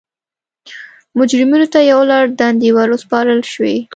مجرمینو 1.17 1.67
ته 1.73 1.79
یو 1.91 2.01
لړ 2.11 2.23
دندې 2.39 2.69
ور 2.73 2.89
وسپارل 2.91 3.39
شوې. 3.53 3.75